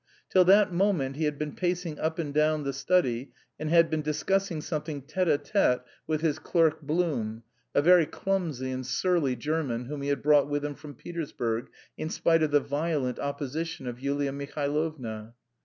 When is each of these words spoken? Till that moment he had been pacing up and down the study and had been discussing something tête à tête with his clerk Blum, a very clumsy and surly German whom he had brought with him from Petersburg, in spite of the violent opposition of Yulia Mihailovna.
Till 0.31 0.43
that 0.45 0.73
moment 0.73 1.15
he 1.15 1.25
had 1.25 1.37
been 1.37 1.53
pacing 1.55 1.99
up 1.99 2.17
and 2.17 2.33
down 2.33 2.63
the 2.63 2.73
study 2.73 3.31
and 3.59 3.69
had 3.69 3.87
been 3.91 4.01
discussing 4.01 4.59
something 4.59 5.03
tête 5.03 5.27
à 5.27 5.37
tête 5.37 5.81
with 6.07 6.21
his 6.21 6.39
clerk 6.39 6.81
Blum, 6.81 7.43
a 7.75 7.83
very 7.83 8.07
clumsy 8.07 8.71
and 8.71 8.83
surly 8.83 9.35
German 9.35 9.85
whom 9.85 10.01
he 10.01 10.09
had 10.09 10.23
brought 10.23 10.49
with 10.49 10.65
him 10.65 10.73
from 10.73 10.95
Petersburg, 10.95 11.69
in 11.99 12.09
spite 12.09 12.41
of 12.41 12.49
the 12.49 12.59
violent 12.59 13.19
opposition 13.19 13.85
of 13.85 13.99
Yulia 13.99 14.31
Mihailovna. 14.31 15.35